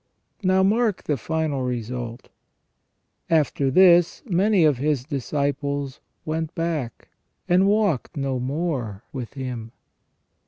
Now 0.41 0.63
mark 0.63 1.03
the 1.03 1.15
final 1.15 1.61
result:" 1.61 2.29
After 3.29 3.69
this 3.69 4.23
many 4.25 4.63
of 4.63 4.79
His 4.79 5.03
disciples 5.05 5.99
went 6.25 6.55
back, 6.55 7.09
and 7.47 7.67
walked 7.67 8.17
no 8.17 8.39
more 8.39 9.03
with 9.13 9.35
Him 9.35 9.71